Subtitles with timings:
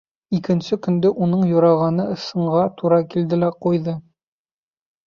[0.35, 3.97] Икенсе көндө уның юрағаны ысынға тура килде лә ҡуйҙы.